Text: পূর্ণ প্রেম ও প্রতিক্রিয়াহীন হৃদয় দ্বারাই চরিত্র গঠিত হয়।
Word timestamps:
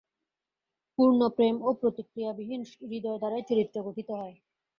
পূর্ণ 0.97 1.21
প্রেম 1.35 1.55
ও 1.61 1.79
প্রতিক্রিয়াহীন 1.81 2.61
হৃদয় 2.81 3.19
দ্বারাই 3.19 3.43
চরিত্র 3.49 3.77
গঠিত 3.87 4.09
হয়। 4.13 4.35